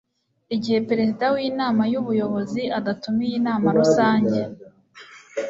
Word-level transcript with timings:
igihe 0.55 0.79
perezida 0.89 1.25
w'inama 1.35 1.83
y'ubuyobozi 1.93 2.61
adatumiye 2.79 3.33
inama 3.41 3.67
rusange 3.77 4.39